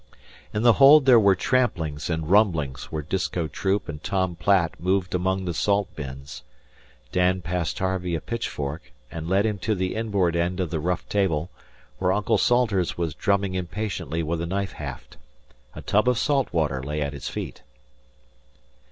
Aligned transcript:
In 0.51 0.63
the 0.63 0.73
hold 0.81 1.05
there 1.05 1.19
were 1.19 1.35
tramplings 1.35 2.09
and 2.09 2.27
rumblings 2.27 2.85
where 2.85 3.03
Disko 3.03 3.47
Troop 3.47 3.87
and 3.87 4.01
Tom 4.03 4.35
Platt 4.35 4.79
moved 4.79 5.13
among 5.13 5.45
the 5.45 5.53
salt 5.53 5.95
bins. 5.95 6.41
Dan 7.11 7.39
passed 7.43 7.77
Harvey 7.77 8.15
a 8.15 8.19
pitchfork, 8.19 8.93
and 9.11 9.29
led 9.29 9.45
him 9.45 9.59
to 9.59 9.75
the 9.75 9.93
inboard 9.93 10.35
end 10.35 10.59
of 10.59 10.71
the 10.71 10.79
rough 10.79 11.07
table, 11.07 11.51
where 11.99 12.11
Uncle 12.13 12.39
Salters 12.39 12.97
was 12.97 13.13
drumming 13.13 13.53
impatiently 13.53 14.23
with 14.23 14.41
a 14.41 14.47
knife 14.47 14.71
haft. 14.71 15.17
A 15.75 15.83
tub 15.83 16.09
of 16.09 16.17
salt 16.17 16.51
water 16.51 16.81
lay 16.81 16.99
at 16.99 17.13
his 17.13 17.29
feet. 17.29 17.61